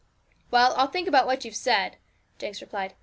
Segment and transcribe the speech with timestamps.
[0.49, 1.97] 'Well, I'll think about what you've said,'
[2.39, 2.95] Jinx replied.